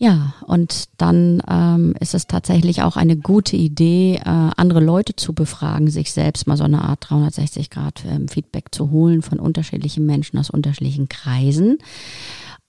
[0.00, 5.32] Ja, und dann ähm, ist es tatsächlich auch eine gute Idee, äh, andere Leute zu
[5.32, 10.06] befragen, sich selbst mal so eine Art 360 Grad ähm, Feedback zu holen von unterschiedlichen
[10.06, 11.78] Menschen aus unterschiedlichen Kreisen.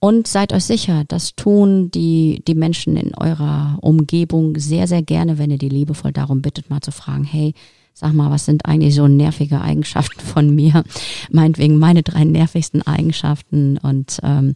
[0.00, 5.36] Und seid euch sicher, das tun die, die Menschen in eurer Umgebung sehr, sehr gerne,
[5.36, 7.52] wenn ihr die liebevoll darum bittet, mal zu fragen, hey,
[7.92, 10.84] sag mal, was sind eigentlich so nervige Eigenschaften von mir?
[11.30, 14.54] Meinetwegen meine drei nervigsten Eigenschaften und ähm,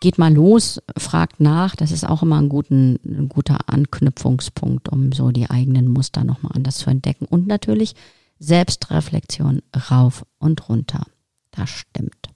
[0.00, 1.74] geht mal los, fragt nach.
[1.74, 6.52] Das ist auch immer ein, guten, ein guter Anknüpfungspunkt, um so die eigenen Muster nochmal
[6.54, 7.24] anders zu entdecken.
[7.24, 7.94] Und natürlich
[8.38, 11.06] Selbstreflexion rauf und runter.
[11.50, 12.28] Das stimmt.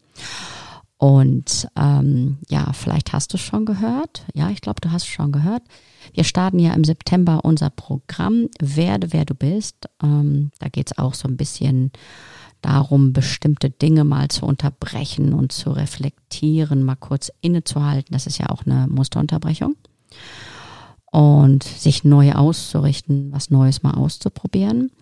[1.01, 4.27] Und ähm, ja, vielleicht hast du es schon gehört.
[4.35, 5.63] Ja, ich glaube, du hast es schon gehört.
[6.13, 9.89] Wir starten ja im September unser Programm Werde, wer du bist.
[10.03, 11.91] Ähm, da geht es auch so ein bisschen
[12.61, 18.13] darum, bestimmte Dinge mal zu unterbrechen und zu reflektieren, mal kurz innezuhalten.
[18.13, 19.77] Das ist ja auch eine Musterunterbrechung.
[21.11, 24.93] Und sich neu auszurichten, was Neues mal auszuprobieren.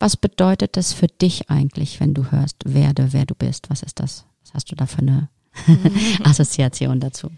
[0.00, 3.70] Was bedeutet das für dich eigentlich, wenn du hörst, werde, wer du bist?
[3.70, 4.24] Was ist das?
[4.42, 5.28] Was hast du da für eine
[6.24, 7.30] Assoziation dazu?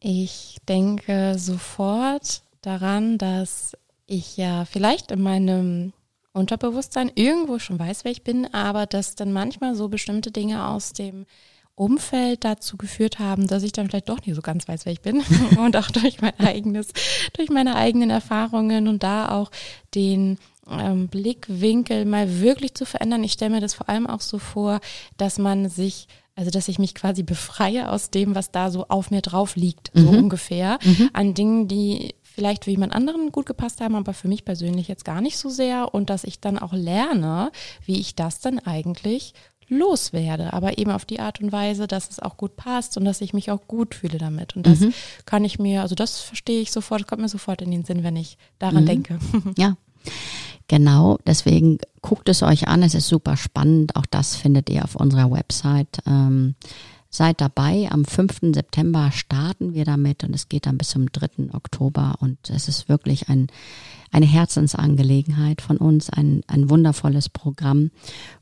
[0.00, 5.92] Ich denke sofort daran, dass ich ja vielleicht in meinem
[6.32, 10.92] Unterbewusstsein irgendwo schon weiß, wer ich bin, aber dass dann manchmal so bestimmte Dinge aus
[10.92, 11.26] dem
[11.74, 15.00] Umfeld dazu geführt haben, dass ich dann vielleicht doch nicht so ganz weiß, wer ich
[15.00, 15.22] bin
[15.58, 16.88] und auch durch mein eigenes,
[17.32, 19.50] durch meine eigenen Erfahrungen und da auch
[19.94, 20.38] den
[20.70, 23.24] ähm, Blickwinkel mal wirklich zu verändern.
[23.24, 24.80] Ich stelle mir das vor allem auch so vor,
[25.16, 29.10] dass man sich also, dass ich mich quasi befreie aus dem, was da so auf
[29.10, 30.18] mir drauf liegt, so mhm.
[30.18, 31.10] ungefähr, mhm.
[31.12, 35.04] an Dingen, die vielleicht für jemand anderen gut gepasst haben, aber für mich persönlich jetzt
[35.04, 37.52] gar nicht so sehr und dass ich dann auch lerne,
[37.84, 39.34] wie ich das dann eigentlich
[39.68, 43.20] loswerde, aber eben auf die Art und Weise, dass es auch gut passt und dass
[43.20, 44.56] ich mich auch gut fühle damit.
[44.56, 44.94] Und das mhm.
[45.24, 48.16] kann ich mir, also das verstehe ich sofort, kommt mir sofort in den Sinn, wenn
[48.16, 48.86] ich daran mhm.
[48.86, 49.18] denke.
[49.58, 49.76] Ja.
[50.72, 53.94] Genau, deswegen guckt es euch an, es ist super spannend.
[53.94, 55.98] Auch das findet ihr auf unserer Website.
[56.06, 56.54] Ähm,
[57.10, 57.90] seid dabei.
[57.90, 58.54] Am 5.
[58.54, 61.52] September starten wir damit und es geht dann bis zum 3.
[61.52, 63.48] Oktober und es ist wirklich ein,
[64.12, 67.90] eine Herzensangelegenheit von uns, ein, ein wundervolles Programm,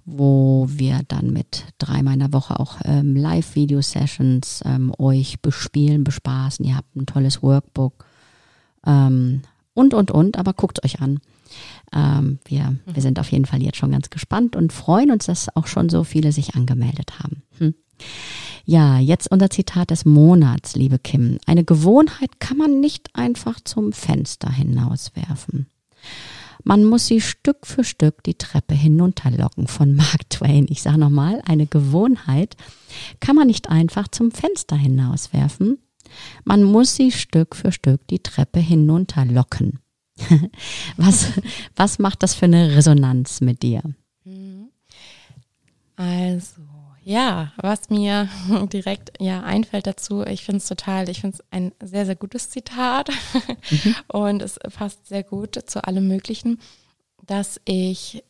[0.05, 6.65] wo wir dann mit dreimal in der Woche auch ähm, Live-Video-Sessions ähm, euch bespielen, bespaßen.
[6.65, 8.05] Ihr habt ein tolles Workbook
[8.87, 9.43] ähm,
[9.75, 11.19] und, und, und, aber guckt euch an.
[11.93, 15.55] Ähm, wir, wir sind auf jeden Fall jetzt schon ganz gespannt und freuen uns, dass
[15.55, 17.43] auch schon so viele sich angemeldet haben.
[17.59, 17.75] Hm.
[18.65, 21.39] Ja, jetzt unser Zitat des Monats, liebe Kim.
[21.47, 25.67] Eine Gewohnheit kann man nicht einfach zum Fenster hinauswerfen.
[26.63, 30.67] Man muss sie Stück für Stück die Treppe hinunterlocken von Mark Twain.
[30.69, 32.57] Ich sage nochmal, eine Gewohnheit
[33.21, 35.79] kann man nicht einfach zum Fenster hinauswerfen.
[36.45, 39.79] Man muss sie Stück für Stück die Treppe hinunterlocken.
[40.97, 41.33] was,
[41.77, 43.83] was macht das für eine Resonanz mit dir?
[44.25, 44.69] Mhm.
[45.97, 46.63] Also,
[47.03, 48.29] ja, was mir
[48.73, 52.51] direkt ja einfällt dazu, ich finde es total, ich finde es ein sehr, sehr gutes
[52.51, 53.11] Zitat
[53.71, 53.97] mhm.
[54.09, 56.59] und es passt sehr gut zu allem Möglichen,
[57.27, 58.25] dass ich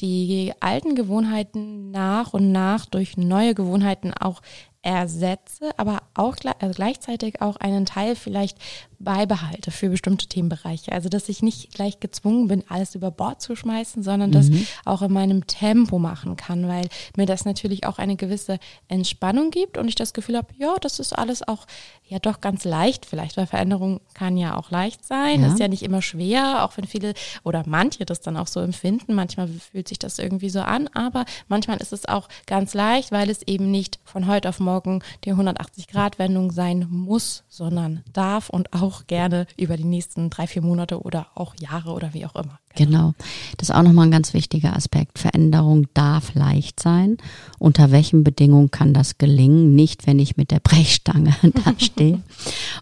[0.00, 4.40] die alten Gewohnheiten nach und nach durch neue Gewohnheiten auch
[4.82, 8.58] ersetze, aber auch also gleichzeitig auch einen Teil vielleicht
[9.00, 10.92] beibehalte für bestimmte Themenbereiche.
[10.92, 14.34] Also dass ich nicht gleich gezwungen bin, alles über Bord zu schmeißen, sondern mhm.
[14.34, 14.50] das
[14.84, 18.58] auch in meinem Tempo machen kann, weil mir das natürlich auch eine gewisse
[18.88, 21.66] Entspannung gibt und ich das Gefühl habe, ja, das ist alles auch
[22.10, 25.48] ja doch ganz leicht vielleicht, weil Veränderung kann ja auch leicht sein, ja.
[25.48, 29.14] ist ja nicht immer schwer, auch wenn viele oder manche das dann auch so empfinden.
[29.14, 33.30] Manchmal fühlt sich das irgendwie so an, aber manchmal ist es auch ganz leicht, weil
[33.30, 38.89] es eben nicht von heute auf morgen die 180-Grad-Wendung sein muss, sondern darf und auch
[39.06, 42.58] gerne über die nächsten drei, vier Monate oder auch Jahre oder wie auch immer.
[42.74, 42.90] Genau.
[42.90, 43.14] genau.
[43.56, 45.18] Das ist auch nochmal ein ganz wichtiger Aspekt.
[45.18, 47.16] Veränderung darf leicht sein.
[47.58, 49.74] Unter welchen Bedingungen kann das gelingen?
[49.74, 52.20] Nicht, wenn ich mit der Brechstange da stehe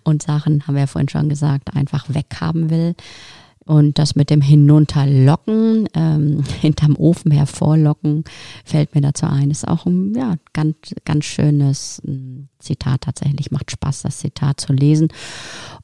[0.04, 2.94] und Sachen, haben wir ja vorhin schon gesagt, einfach weghaben will.
[3.68, 8.24] Und das mit dem Hinunterlocken, ähm, hinterm Ofen hervorlocken,
[8.64, 9.50] fällt mir dazu ein.
[9.50, 13.50] Ist auch ein ja, ganz, ganz schönes ähm, Zitat tatsächlich.
[13.50, 15.08] Macht Spaß, das Zitat zu lesen.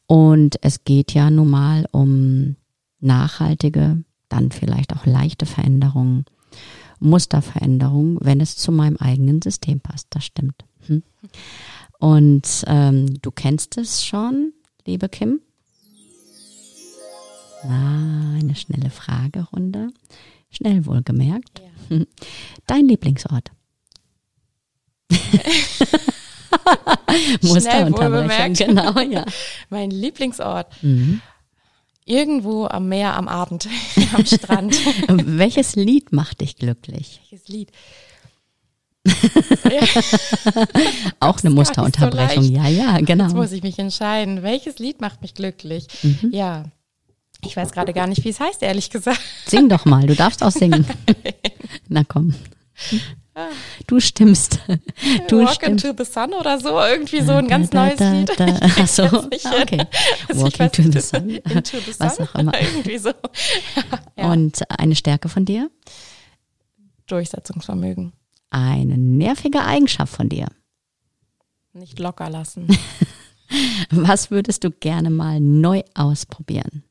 [0.07, 2.57] Und es geht ja nun mal um
[3.01, 6.25] nachhaltige, dann vielleicht auch leichte Veränderungen,
[7.01, 10.07] Musterveränderungen, wenn es zu meinem eigenen System passt.
[10.09, 10.65] Das stimmt.
[10.87, 11.03] Hm.
[12.01, 14.55] Und ähm, du kennst es schon,
[14.87, 15.41] liebe Kim.
[17.69, 19.89] Ah, eine schnelle Fragerunde.
[20.51, 21.63] Schnell wohlgemerkt.
[21.91, 21.99] Ja.
[22.67, 23.51] Dein Lieblingsort?
[27.43, 29.25] Musterunterbrechung, genau, ja.
[29.71, 30.67] mein Lieblingsort.
[30.83, 31.21] Mhm.
[32.07, 33.67] Irgendwo am Meer am Abend,
[34.13, 34.77] am Strand.
[35.09, 37.21] Welches Lied macht dich glücklich?
[37.31, 37.71] Welches Lied?
[41.21, 43.25] Auch eine Musterunterbrechung, so ja, ja, genau.
[43.25, 44.43] Jetzt muss ich mich entscheiden.
[44.43, 45.87] Welches Lied macht mich glücklich?
[46.03, 46.31] Mhm.
[46.31, 46.65] Ja,
[47.47, 49.21] ich weiß gerade gar nicht, wie es heißt, ehrlich gesagt.
[49.47, 50.87] Sing doch mal, du darfst auch singen.
[51.89, 52.35] Na komm.
[53.89, 54.61] Du stimmst.
[55.29, 55.85] Du Walk stimmst.
[55.85, 58.73] into the Sun oder so, irgendwie so ein ganz da, da, da, neues Lied.
[58.79, 59.29] Ach so, ah,
[59.61, 59.85] okay.
[60.29, 61.31] Also Walking to the Sun.
[61.31, 62.29] Into the Was Sun.
[62.29, 62.61] auch immer.
[62.61, 63.11] irgendwie so.
[64.17, 64.31] Ja.
[64.33, 65.69] Und eine Stärke von dir?
[67.07, 68.13] Durchsetzungsvermögen.
[68.51, 70.47] Eine nervige Eigenschaft von dir?
[71.73, 72.69] Nicht locker lassen.
[73.91, 76.85] Was würdest du gerne mal neu ausprobieren?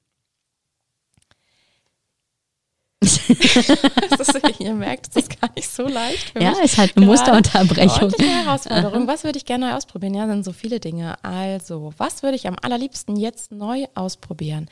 [4.19, 6.31] ist, ihr merkt, es ist gar nicht so leicht.
[6.31, 6.59] Für ja, mich.
[6.61, 8.13] ist halt eine Musterunterbrechung.
[8.19, 9.07] Eine Herausforderung.
[9.07, 10.13] Was würde ich gerne neu ausprobieren?
[10.13, 11.15] Ja, sind so viele Dinge.
[11.23, 14.69] Also, was würde ich am allerliebsten jetzt neu ausprobieren?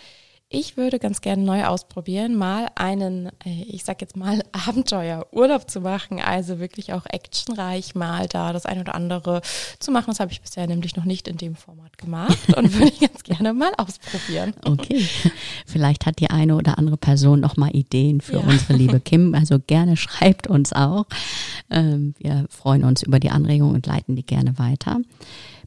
[0.53, 5.79] Ich würde ganz gerne neu ausprobieren, mal einen, äh, ich sag jetzt mal, Abenteuerurlaub zu
[5.79, 6.19] machen.
[6.19, 9.41] Also wirklich auch actionreich mal da das eine oder andere
[9.79, 10.07] zu machen.
[10.07, 13.23] Das habe ich bisher nämlich noch nicht in dem Format gemacht und würde ich ganz
[13.23, 14.53] gerne mal ausprobieren.
[14.65, 15.07] Okay.
[15.65, 18.39] Vielleicht hat die eine oder andere Person noch mal Ideen für ja.
[18.41, 19.33] unsere liebe Kim.
[19.33, 21.05] Also gerne schreibt uns auch.
[21.69, 24.99] Ähm, wir freuen uns über die Anregungen und leiten die gerne weiter.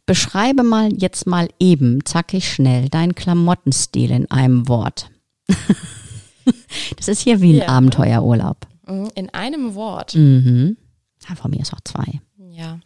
[0.06, 5.10] Beschreibe mal jetzt mal eben, zackig schnell, deinen Klamottenstil in einem Wort.
[6.96, 7.68] das ist hier wie ein ja.
[7.68, 8.66] Abenteuerurlaub.
[8.86, 10.14] Mhm, in einem Wort.
[10.14, 10.76] Mhm.
[11.26, 12.20] Ja, von mir ist auch zwei.
[12.36, 12.80] Ja.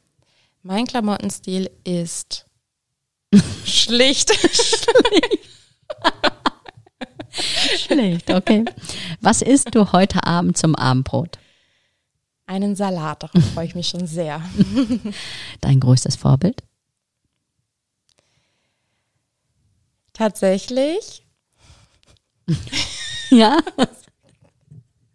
[0.62, 2.46] Mein Klamottenstil ist
[3.64, 4.32] schlicht.
[4.34, 4.88] schlicht.
[7.78, 8.64] schlicht, okay.
[9.20, 11.38] Was isst du heute Abend zum Abendbrot?
[12.46, 14.40] Einen Salat, darauf freue ich mich schon sehr.
[15.60, 16.62] Dein größtes Vorbild?
[20.18, 21.24] Tatsächlich.
[23.30, 23.58] ja.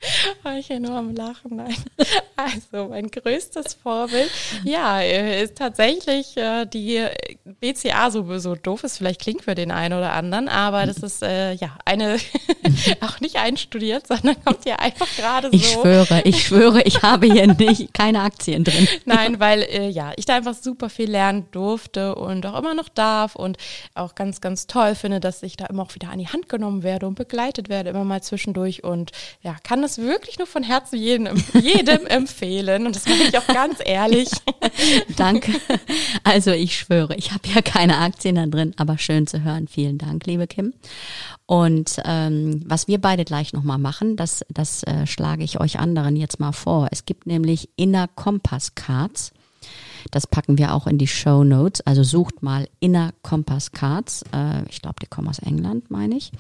[0.60, 1.58] ich bin nur am Lachen.
[1.58, 1.76] Nein.
[2.36, 4.30] Also mein größtes Vorbild,
[4.64, 7.06] ja, ist tatsächlich äh, die
[7.45, 11.22] BCA, so, so doof es vielleicht klingt für den einen oder anderen, aber das ist
[11.22, 12.18] äh, ja eine,
[13.01, 15.56] auch nicht einstudiert, sondern kommt ja einfach gerade so.
[15.56, 18.88] Ich schwöre, ich schwöre, ich habe hier nicht keine Aktien drin.
[19.06, 22.89] Nein, weil äh, ja, ich da einfach super viel lernen durfte und auch immer noch
[22.89, 23.58] darf und
[23.93, 26.84] auch ganz, ganz toll finde, dass ich da immer auch wieder an die Hand genommen
[26.84, 30.98] werde und begleitet werde, immer mal zwischendurch und ja, kann das wirklich nur von Herzen
[30.98, 34.30] jedem, jedem empfehlen und das mache ich auch ganz ehrlich.
[35.18, 35.54] Danke.
[36.24, 39.68] Also ich schwöre, ich habe ja keine Aktien da drin, aber schön zu hören.
[39.68, 40.74] Vielen Dank, liebe Kim.
[41.46, 46.16] Und ähm, was wir beide gleich nochmal machen, das, das äh, schlage ich euch anderen
[46.16, 46.88] jetzt mal vor.
[46.91, 49.34] Es gibt nämlich Inner Compass Cards.
[50.12, 51.82] Das packen wir auch in die Show Notes.
[51.82, 54.24] Also sucht mal Inner Compass Cards.
[54.34, 56.32] Äh, ich glaube, die kommen aus England, meine ich.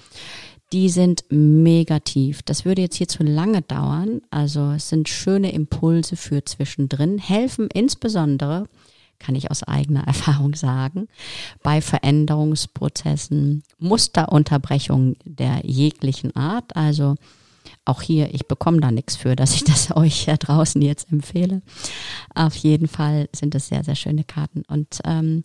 [0.71, 2.41] Die sind mega tief.
[2.41, 4.21] Das würde jetzt hier zu lange dauern.
[4.31, 8.67] Also es sind schöne Impulse für zwischendrin, helfen insbesondere,
[9.19, 11.07] kann ich aus eigener Erfahrung sagen,
[11.61, 16.75] bei Veränderungsprozessen, Musterunterbrechungen der jeglichen Art.
[16.75, 17.15] Also
[17.85, 21.61] auch hier, ich bekomme da nichts für, dass ich das euch ja draußen jetzt empfehle.
[22.33, 24.63] Auf jeden Fall sind es sehr, sehr schöne Karten.
[24.67, 25.43] Und ähm,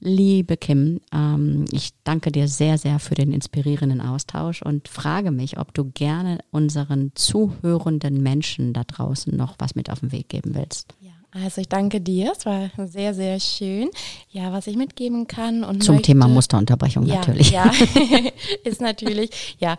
[0.00, 5.58] liebe Kim, ähm, ich danke dir sehr, sehr für den inspirierenden Austausch und frage mich,
[5.58, 10.54] ob du gerne unseren zuhörenden Menschen da draußen noch was mit auf den Weg geben
[10.54, 10.94] willst.
[11.00, 11.10] Ja.
[11.44, 13.90] Also ich danke dir, es war sehr, sehr schön.
[14.30, 17.50] Ja, was ich mitgeben kann und zum möchte, Thema Musterunterbrechung ja, natürlich.
[17.50, 17.70] Ja,
[18.64, 19.76] ist natürlich, ja,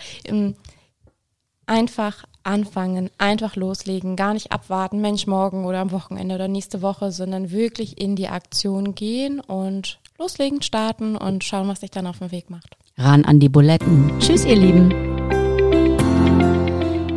[1.68, 7.11] einfach anfangen, einfach loslegen, gar nicht abwarten, Mensch, morgen oder am Wochenende oder nächste Woche,
[7.11, 12.20] sondern wirklich in die Aktion gehen und loslegen, starten und schauen, was sich dann auf
[12.20, 12.76] den Weg macht.
[12.97, 14.11] Ran an die Buletten.
[14.20, 14.91] Tschüss, ihr Lieben.